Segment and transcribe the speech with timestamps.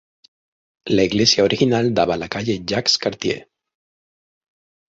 [0.87, 3.47] La iglesia original daba a la calle Jacques -Cartier.